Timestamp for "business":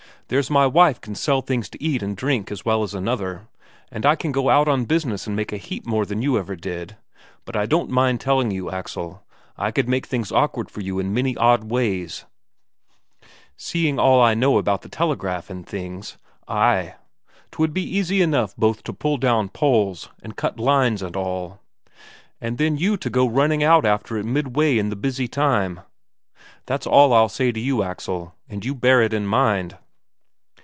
4.85-5.27